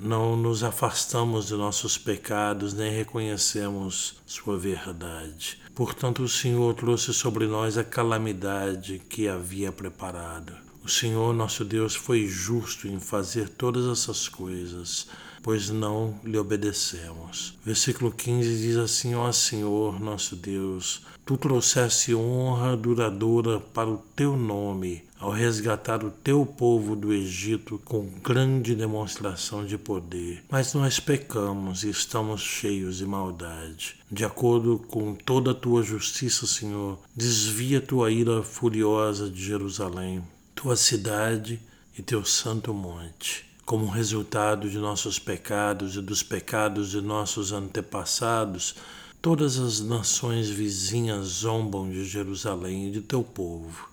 Não 0.00 0.36
nos 0.36 0.62
afastamos 0.62 1.48
de 1.48 1.54
nossos 1.54 1.98
pecados, 1.98 2.72
nem 2.72 2.90
reconhecemos 2.90 4.14
Sua 4.24 4.56
verdade. 4.56 5.58
Portanto, 5.74 6.22
o 6.22 6.28
Senhor 6.28 6.72
trouxe 6.74 7.12
sobre 7.12 7.46
nós 7.46 7.76
a 7.76 7.84
calamidade 7.84 9.02
que 9.08 9.28
havia 9.28 9.72
preparado. 9.72 10.67
O 10.84 10.88
Senhor 10.88 11.34
nosso 11.34 11.64
Deus 11.64 11.94
foi 11.94 12.26
justo 12.26 12.88
em 12.88 12.98
fazer 12.98 13.48
todas 13.48 13.86
essas 13.86 14.28
coisas 14.28 15.06
pois 15.42 15.70
não 15.70 16.18
lhe 16.24 16.38
obedecemos. 16.38 17.56
Versículo 17.64 18.10
15 18.10 18.60
diz 18.60 18.76
assim: 18.76 19.14
Ó 19.14 19.30
Senhor, 19.32 20.00
nosso 20.00 20.36
Deus, 20.36 21.02
tu 21.24 21.36
trouxeste 21.36 22.14
honra 22.14 22.76
duradoura 22.76 23.60
para 23.60 23.88
o 23.88 24.02
teu 24.14 24.36
nome, 24.36 25.04
ao 25.18 25.30
resgatar 25.30 26.04
o 26.04 26.10
teu 26.10 26.44
povo 26.44 26.94
do 26.94 27.12
Egito 27.12 27.80
com 27.84 28.08
grande 28.22 28.74
demonstração 28.74 29.64
de 29.64 29.78
poder. 29.78 30.44
Mas 30.50 30.74
nós 30.74 31.00
pecamos 31.00 31.82
e 31.82 31.90
estamos 31.90 32.40
cheios 32.40 32.98
de 32.98 33.06
maldade. 33.06 33.96
De 34.10 34.24
acordo 34.24 34.78
com 34.88 35.14
toda 35.14 35.52
a 35.52 35.54
tua 35.54 35.82
justiça, 35.82 36.46
Senhor, 36.46 36.98
desvia 37.14 37.80
tua 37.80 38.10
ira 38.10 38.42
furiosa 38.42 39.28
de 39.28 39.42
Jerusalém, 39.44 40.22
tua 40.60 40.74
cidade 40.74 41.60
e 41.96 42.02
teu 42.02 42.24
santo 42.24 42.74
monte 42.74 43.46
como 43.64 43.86
resultado 43.86 44.68
de 44.68 44.76
nossos 44.76 45.16
pecados 45.16 45.94
e 45.94 46.00
dos 46.00 46.20
pecados 46.20 46.90
de 46.90 47.00
nossos 47.00 47.52
antepassados, 47.52 48.74
todas 49.22 49.56
as 49.56 49.78
nações 49.78 50.50
vizinhas 50.50 51.26
zombam 51.26 51.88
de 51.88 52.04
Jerusalém 52.04 52.88
e 52.88 52.90
de 52.90 53.02
teu 53.02 53.22
povo. 53.22 53.88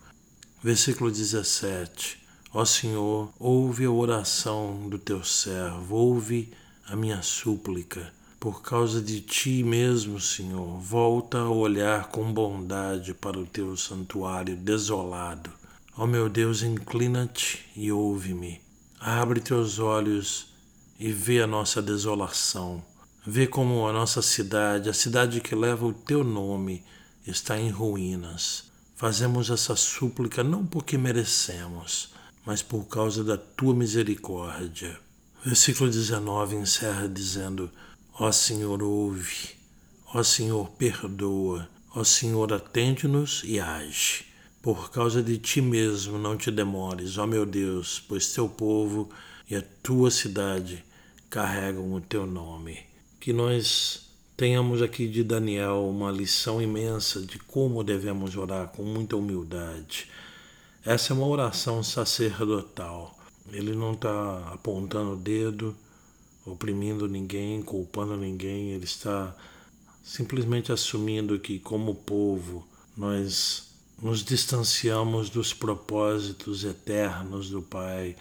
Versículo 0.64 1.12
17. 1.12 2.18
Ó 2.52 2.66
Senhor, 2.66 3.32
ouve 3.38 3.86
a 3.86 3.92
oração 3.92 4.90
do 4.90 4.98
teu 4.98 5.24
servo, 5.24 5.96
ouve 5.96 6.52
a 6.88 6.96
minha 6.96 7.22
súplica. 7.22 8.12
Por 8.40 8.64
causa 8.64 9.00
de 9.00 9.22
ti 9.22 9.62
mesmo, 9.62 10.20
Senhor, 10.20 10.80
volta 10.80 11.38
a 11.38 11.50
olhar 11.50 12.08
com 12.08 12.34
bondade 12.34 13.14
para 13.14 13.38
o 13.38 13.46
teu 13.46 13.78
santuário 13.78 14.56
desolado. 14.56 15.52
Ó 15.98 16.06
meu 16.06 16.28
Deus, 16.28 16.62
inclina-te 16.62 17.66
e 17.74 17.90
ouve-me. 17.90 18.60
Abre 19.00 19.40
teus 19.40 19.80
olhos 19.80 20.48
e 21.00 21.10
vê 21.10 21.42
a 21.42 21.48
nossa 21.48 21.82
desolação. 21.82 22.84
Vê 23.26 23.48
como 23.48 23.88
a 23.88 23.94
nossa 23.94 24.22
cidade, 24.22 24.90
a 24.90 24.94
cidade 24.94 25.40
que 25.40 25.56
leva 25.56 25.86
o 25.86 25.94
teu 25.94 26.22
nome, 26.22 26.84
está 27.26 27.58
em 27.58 27.70
ruínas. 27.70 28.66
Fazemos 28.98 29.50
essa 29.50 29.74
súplica 29.78 30.44
não 30.44 30.66
porque 30.66 30.98
merecemos, 30.98 32.10
mas 32.46 32.62
por 32.62 32.84
causa 32.90 33.24
da 33.24 33.38
tua 33.38 33.74
misericórdia. 33.74 35.00
Versículo 35.46 35.90
19 35.90 36.58
encerra 36.58 37.08
dizendo: 37.08 37.72
Ó 38.20 38.30
Senhor, 38.34 38.84
ouve, 38.84 39.56
ó 40.14 40.22
Senhor, 40.24 40.70
perdoa, 40.72 41.70
ó 41.96 42.04
Senhor, 42.04 42.52
atende-nos 42.52 43.44
e 43.46 43.62
age. 43.62 44.35
Por 44.66 44.90
causa 44.90 45.22
de 45.22 45.38
ti 45.38 45.62
mesmo 45.62 46.18
não 46.18 46.36
te 46.36 46.50
demores, 46.50 47.20
ó 47.20 47.28
meu 47.28 47.46
Deus, 47.46 48.04
pois 48.08 48.34
teu 48.34 48.50
povo 48.50 49.12
e 49.48 49.56
a 49.56 49.62
tua 49.62 50.10
cidade 50.10 50.84
carregam 51.30 51.94
o 51.94 52.02
teu 52.02 52.26
nome. 52.26 52.80
Que 53.20 53.32
nós 53.32 54.10
tenhamos 54.36 54.82
aqui 54.82 55.08
de 55.08 55.24
Daniel 55.24 55.88
uma 55.88 56.10
lição 56.10 56.60
imensa 56.60 57.22
de 57.22 57.38
como 57.38 57.84
devemos 57.84 58.36
orar 58.36 58.70
com 58.70 58.82
muita 58.82 59.16
humildade. 59.16 60.10
Essa 60.84 61.14
é 61.14 61.16
uma 61.16 61.28
oração 61.28 61.84
sacerdotal. 61.84 63.16
Ele 63.52 63.76
não 63.76 63.94
está 63.94 64.50
apontando 64.52 65.12
o 65.12 65.16
dedo, 65.16 65.76
oprimindo 66.44 67.08
ninguém, 67.08 67.62
culpando 67.62 68.18
ninguém, 68.18 68.72
ele 68.72 68.86
está 68.86 69.38
simplesmente 70.04 70.72
assumindo 70.72 71.38
que, 71.38 71.60
como 71.60 71.94
povo, 71.94 72.68
nós 72.98 73.75
nos 74.02 74.24
distanciamos 74.24 75.30
dos 75.30 75.54
propósitos 75.54 76.64
eternos 76.64 77.50
do 77.50 77.62
Pai, 77.62 78.16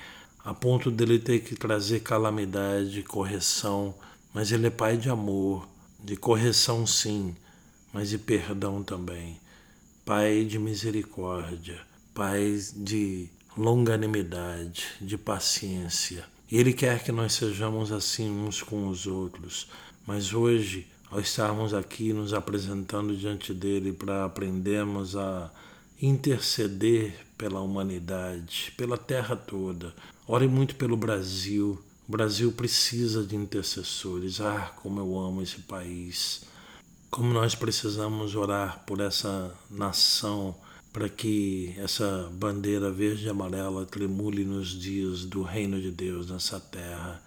a 0.45 0.55
ponto 0.55 0.91
dele 0.91 1.19
ter 1.19 1.41
que 1.41 1.55
trazer 1.55 2.01
calamidade, 2.01 3.03
correção, 3.03 3.95
mas 4.33 4.53
ele 4.53 4.67
é 4.67 4.71
Pai 4.71 4.97
de 4.97 5.09
amor, 5.09 5.69
de 6.03 6.17
correção 6.17 6.87
sim, 6.87 7.35
mas 7.93 8.11
de 8.11 8.19
perdão 8.19 8.83
também. 8.83 9.41
Pai 10.05 10.45
de 10.45 10.59
misericórdia, 10.59 11.81
Pai 12.15 12.59
de 12.77 13.29
longanimidade, 13.57 14.87
de 15.01 15.17
paciência. 15.17 16.25
Ele 16.51 16.73
quer 16.73 17.03
que 17.03 17.11
nós 17.11 17.33
sejamos 17.33 17.91
assim 17.91 18.31
uns 18.31 18.63
com 18.63 18.89
os 18.89 19.07
outros. 19.07 19.67
Mas 20.07 20.35
hoje, 20.35 20.87
ao 21.15 21.21
estarmos 21.21 21.73
aqui 21.73 22.13
nos 22.13 22.35
apresentando 22.35 23.17
diante 23.17 23.55
dele 23.55 23.93
para 23.93 24.25
aprendermos 24.25 25.15
a 25.15 25.49
interceder 26.03 27.15
pela 27.39 27.61
humanidade, 27.61 28.73
pela 28.77 28.99
terra 28.99 29.37
toda. 29.37 29.95
Ore 30.27 30.49
muito 30.49 30.75
pelo 30.75 30.97
Brasil, 30.97 31.81
O 32.09 32.13
Brasil 32.13 32.51
precisa 32.53 33.23
de 33.23 33.37
intercessores. 33.37 34.41
Ah, 34.41 34.75
como 34.83 35.01
eu 35.01 35.19
amo 35.19 35.41
esse 35.41 35.61
país. 35.61 36.43
Como 37.11 37.33
nós 37.33 37.55
precisamos 37.55 38.35
orar 38.35 38.85
por 38.85 39.01
essa 39.01 39.55
nação 39.71 40.55
para 40.93 41.09
que 41.09 41.75
essa 41.79 42.29
bandeira 42.33 42.91
verde 42.91 43.25
e 43.25 43.29
amarela 43.31 43.87
tremule 43.87 44.45
nos 44.45 44.69
dias 44.69 45.25
do 45.25 45.43
reino 45.43 45.81
de 45.81 45.93
Deus 45.93 46.29
nessa 46.29 46.59
terra. 46.59 47.23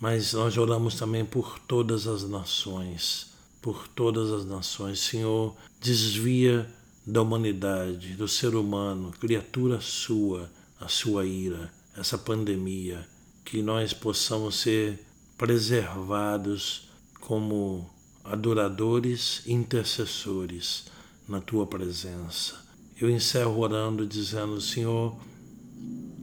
Mas 0.00 0.32
nós 0.32 0.56
oramos 0.56 0.94
também 0.94 1.24
por 1.24 1.58
todas 1.60 2.06
as 2.06 2.22
nações, 2.28 3.32
por 3.60 3.88
todas 3.88 4.30
as 4.30 4.44
nações. 4.44 5.00
Senhor, 5.00 5.56
desvia 5.80 6.68
da 7.06 7.22
humanidade, 7.22 8.14
do 8.14 8.28
ser 8.28 8.54
humano, 8.54 9.12
criatura 9.20 9.80
sua, 9.80 10.50
a 10.80 10.88
sua 10.88 11.26
ira, 11.26 11.72
essa 11.96 12.16
pandemia, 12.16 13.08
que 13.44 13.62
nós 13.62 13.92
possamos 13.92 14.56
ser 14.56 15.04
preservados 15.36 16.88
como 17.20 17.88
adoradores 18.22 19.42
intercessores 19.46 20.84
na 21.26 21.40
tua 21.40 21.66
presença 21.66 22.68
eu 23.00 23.08
encerro 23.08 23.58
orando 23.58 24.06
dizendo: 24.06 24.60
Senhor, 24.60 25.16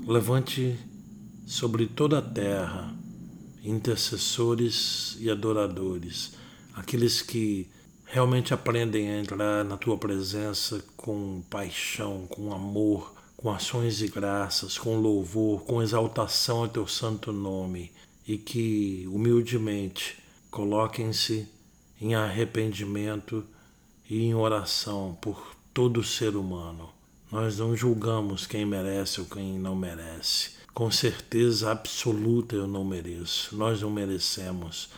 levante 0.06 0.78
sobre 1.46 1.88
toda 1.88 2.20
a 2.20 2.22
terra 2.22 2.95
intercessores 3.66 5.18
e 5.20 5.30
adoradores, 5.30 6.34
aqueles 6.74 7.22
que 7.22 7.68
realmente 8.06 8.54
aprendem 8.54 9.10
a 9.10 9.20
entrar 9.20 9.66
na 9.66 9.78
tua 9.78 9.98
presença 9.98 10.84
com 10.96 11.44
paixão, 11.50 12.28
com 12.28 12.54
amor, 12.54 13.14
com 13.36 13.52
ações 13.52 13.98
de 13.98 14.08
graças, 14.08 14.78
com 14.78 14.98
louvor, 14.98 15.64
com 15.64 15.82
exaltação 15.82 16.60
ao 16.60 16.68
teu 16.68 16.88
santo 16.88 17.32
nome 17.32 17.92
e 18.28 18.38
que 18.38 19.06
humildemente 19.12 20.18
coloquem-se 20.50 21.48
em 22.00 22.16
arrependimento 22.16 23.44
e 24.10 24.24
em 24.24 24.34
oração 24.34 25.18
por 25.22 25.56
todo 25.74 26.04
ser 26.04 26.36
humano. 26.36 26.90
Nós 27.32 27.58
não 27.58 27.76
julgamos 27.76 28.48
quem 28.48 28.66
merece 28.66 29.20
ou 29.20 29.28
quem 29.28 29.60
não 29.60 29.76
merece. 29.76 30.52
Com 30.76 30.92
certeza 30.92 31.72
absoluta 31.72 32.54
eu 32.54 32.68
não 32.68 32.84
mereço. 32.84 33.56
Nós 33.56 33.82
não 33.82 33.90
merecemos 33.90 34.90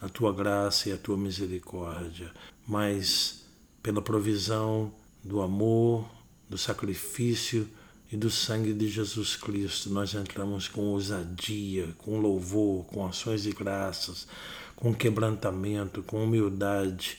a 0.00 0.08
tua 0.08 0.32
graça 0.32 0.88
e 0.88 0.92
a 0.92 0.96
tua 0.96 1.16
misericórdia, 1.16 2.32
mas 2.64 3.44
pela 3.82 4.00
provisão 4.00 4.92
do 5.24 5.42
amor, 5.42 6.08
do 6.48 6.56
sacrifício 6.56 7.68
e 8.12 8.16
do 8.16 8.30
sangue 8.30 8.72
de 8.72 8.88
Jesus 8.88 9.34
Cristo, 9.34 9.90
nós 9.90 10.14
entramos 10.14 10.68
com 10.68 10.82
ousadia, 10.82 11.88
com 11.98 12.20
louvor, 12.20 12.84
com 12.84 13.04
ações 13.04 13.42
de 13.42 13.50
graças, 13.50 14.28
com 14.76 14.94
quebrantamento, 14.94 16.00
com 16.04 16.22
humildade 16.22 17.18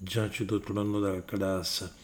diante 0.00 0.42
do 0.42 0.58
trono 0.58 1.00
da 1.00 1.20
graça 1.20 1.94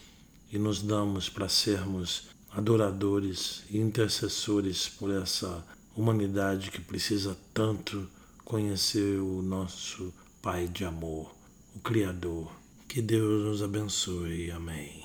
e 0.53 0.57
nos 0.57 0.81
damos 0.81 1.27
para 1.27 1.49
sermos 1.49 2.29
adoradores 2.51 3.63
e 3.69 3.77
intercessores 3.77 4.89
por 4.89 5.11
essa 5.11 5.63
humanidade 5.95 6.71
que 6.71 6.81
precisa 6.81 7.37
tanto 7.53 8.07
conhecer 8.43 9.19
o 9.19 9.41
nosso 9.41 10.13
Pai 10.41 10.67
de 10.67 10.85
amor, 10.85 11.35
o 11.75 11.79
Criador. 11.79 12.49
Que 12.87 13.01
Deus 13.01 13.43
nos 13.43 13.61
abençoe. 13.61 14.49
Amém. 14.51 15.03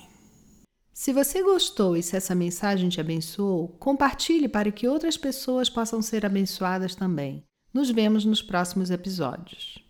Se 0.93 1.11
você 1.11 1.43
gostou 1.43 1.97
e 1.97 2.01
se 2.01 2.15
essa 2.15 2.33
mensagem 2.33 2.87
te 2.87 3.01
abençoou, 3.01 3.67
compartilhe 3.67 4.47
para 4.47 4.71
que 4.71 4.87
outras 4.87 5.17
pessoas 5.17 5.69
possam 5.69 6.01
ser 6.01 6.25
abençoadas 6.25 6.95
também. 6.95 7.43
Nos 7.73 7.91
vemos 7.91 8.23
nos 8.23 8.41
próximos 8.41 8.89
episódios. 8.89 9.84